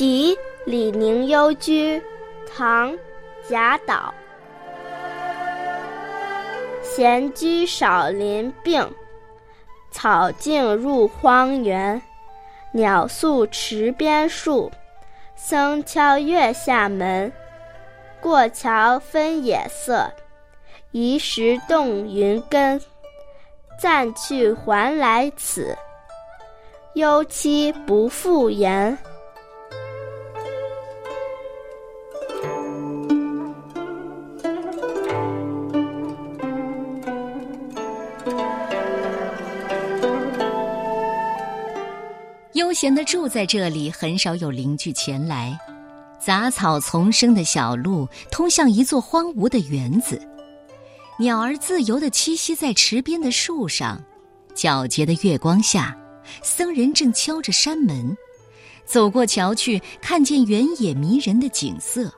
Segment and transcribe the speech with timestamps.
[0.00, 0.34] 题
[0.64, 2.02] 李陵幽居，
[2.50, 2.90] 唐·
[3.46, 4.14] 贾岛。
[6.82, 8.82] 闲居少林病，
[9.90, 12.00] 草径入荒原。
[12.72, 14.72] 鸟宿池边树，
[15.36, 17.30] 僧敲月下门。
[18.22, 20.10] 过桥分野色，
[20.92, 22.80] 移石动云根。
[23.78, 25.76] 暂去还来此，
[26.94, 28.96] 忧期不复言。
[42.80, 45.54] 闲的住在这里，很少有邻居前来。
[46.18, 50.18] 杂草丛生的小路通向一座荒芜的园子。
[51.18, 54.02] 鸟儿自由地栖息在池边的树上，
[54.54, 55.94] 皎洁的月光下，
[56.42, 58.16] 僧人正敲着山门。
[58.86, 62.10] 走过桥去，看见原野迷人的景色。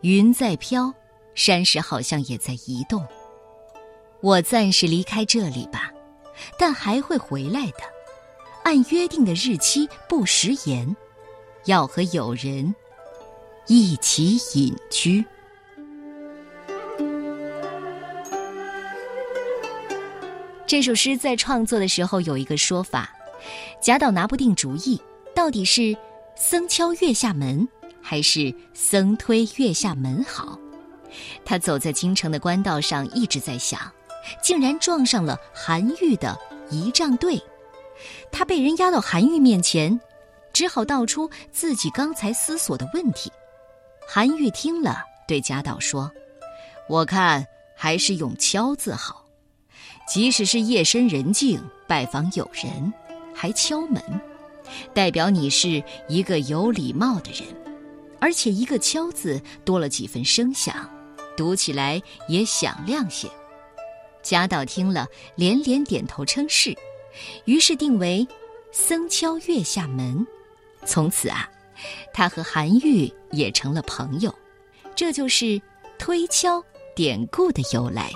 [0.00, 0.92] 云在飘，
[1.36, 3.06] 山石好像也在移动。
[4.20, 5.92] 我暂时离开这里吧，
[6.58, 7.84] 但还会回来的。
[8.62, 10.94] 按约定的日期，不食言，
[11.64, 12.74] 要和友人
[13.66, 15.24] 一起隐居。
[20.66, 23.10] 这首诗在创作的时候有一个说法，
[23.82, 25.00] 贾岛拿不定主意，
[25.34, 25.96] 到底是
[26.36, 27.66] 僧敲月下门，
[28.00, 30.56] 还是僧推月下门好？
[31.44, 33.80] 他走在京城的官道上，一直在想，
[34.40, 36.38] 竟然撞上了韩愈的
[36.70, 37.42] 仪仗队。
[38.30, 40.00] 他被人押到韩愈面前，
[40.52, 43.30] 只好道出自己刚才思索的问题。
[44.08, 46.10] 韩愈听了，对贾岛说
[46.88, 49.24] ：“我看还是用敲字好。”
[50.08, 52.92] 即使是夜深人静拜访友人，
[53.32, 54.02] 还敲门，
[54.92, 57.42] 代表你是一个有礼貌的人，
[58.20, 60.90] 而且一个“敲”字多了几分声响，
[61.36, 63.28] 读起来也响亮些。
[64.20, 65.06] 贾岛听了，
[65.36, 66.76] 连连点头称是，
[67.44, 68.26] 于是定为
[68.72, 70.26] “僧敲月下门”。
[70.86, 71.48] 从此啊，
[72.12, 74.34] 他和韩愈也成了朋友，
[74.94, 75.60] 这就是
[75.98, 76.62] 推敲
[76.94, 78.10] 典故的由来。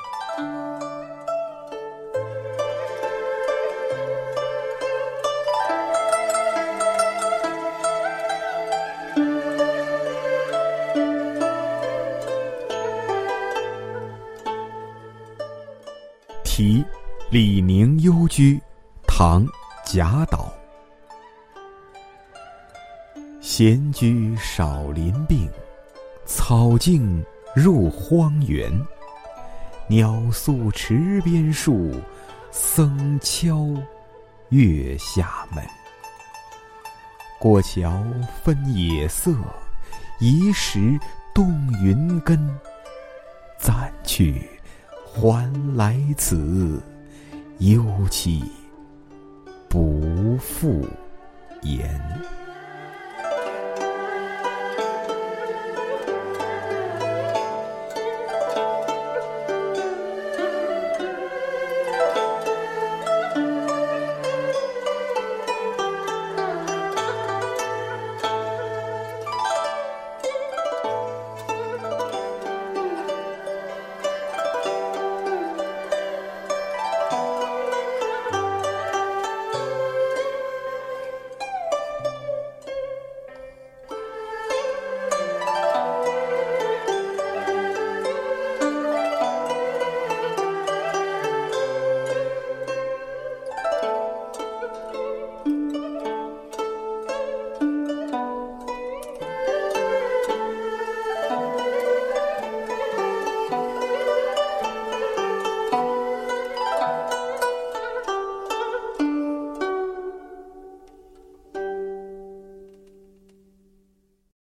[16.44, 16.84] 题
[17.30, 18.60] 李宁幽居，
[19.16, 19.46] 唐·
[19.86, 20.52] 贾岛。
[23.40, 25.48] 闲居少林病，
[26.26, 27.24] 草径
[27.54, 28.68] 入荒原。
[29.86, 31.92] 鸟宿池边树，
[32.50, 33.68] 僧敲
[34.48, 35.64] 月下门。
[37.38, 38.02] 过桥
[38.42, 39.32] 分野色，
[40.18, 40.98] 移石
[41.32, 42.36] 动云根。
[43.60, 44.50] 暂去。
[45.06, 46.82] 还来此，
[47.60, 47.80] 幽
[48.10, 48.42] 栖
[49.74, 50.86] 不复
[51.62, 52.43] 言。